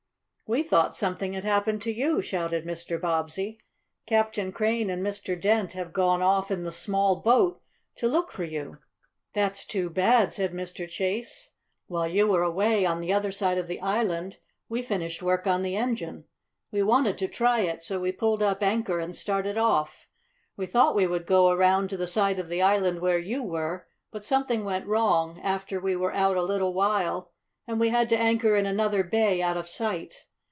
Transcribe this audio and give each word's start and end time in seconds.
"We 0.53 0.63
thought 0.63 0.97
something 0.97 1.31
had 1.31 1.45
happened 1.45 1.81
to 1.83 1.93
you!" 1.93 2.21
shouted 2.21 2.65
Mr. 2.65 2.99
Bobbsey. 2.99 3.57
"Captain 4.05 4.51
Crane 4.51 4.89
and 4.89 5.01
Mr. 5.01 5.39
Dent 5.39 5.71
have 5.71 5.93
gone 5.93 6.21
off 6.21 6.51
in 6.51 6.63
the 6.63 6.73
small 6.73 7.21
boat 7.21 7.61
to 7.95 8.09
look 8.09 8.33
for 8.33 8.43
you." 8.43 8.79
"That's 9.31 9.63
too 9.65 9.89
bad," 9.89 10.33
said 10.33 10.51
Mr. 10.51 10.89
Chase. 10.89 11.51
"While 11.87 12.09
you 12.09 12.27
were 12.27 12.43
away, 12.43 12.85
on 12.85 12.99
the 12.99 13.13
other 13.13 13.31
side 13.31 13.57
of 13.57 13.67
the 13.67 13.79
island, 13.79 14.39
we 14.67 14.81
finished 14.81 15.23
work 15.23 15.47
on 15.47 15.61
the 15.63 15.77
engine. 15.77 16.25
We 16.69 16.83
wanted 16.83 17.17
to 17.19 17.29
try 17.29 17.61
it, 17.61 17.81
so 17.81 18.01
we 18.01 18.11
pulled 18.11 18.43
up 18.43 18.61
anchor 18.61 18.99
and 18.99 19.15
started 19.15 19.57
off. 19.57 20.05
We 20.57 20.65
thought 20.65 20.95
we 20.97 21.07
would 21.07 21.25
go 21.25 21.49
around 21.49 21.89
to 21.91 21.95
the 21.97 22.07
side 22.07 22.39
of 22.39 22.49
the 22.49 22.61
island 22.61 22.99
where 22.99 23.19
you 23.19 23.41
were, 23.41 23.87
but 24.11 24.25
something 24.25 24.65
went 24.65 24.85
wrong, 24.85 25.39
after 25.43 25.79
we 25.79 25.95
were 25.95 26.13
out 26.13 26.35
a 26.35 26.43
little 26.43 26.73
while, 26.73 27.31
and 27.65 27.79
we 27.79 27.87
had 27.87 28.09
to 28.09 28.17
anchor 28.19 28.57
in 28.57 28.65
another 28.65 29.01
bay, 29.01 29.41
out 29.41 29.55
of 29.55 29.69
sight. 29.69 30.25